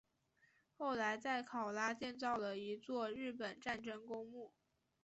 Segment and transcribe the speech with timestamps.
[0.77, 4.51] 后来在考拉建造了一座日本战争公墓。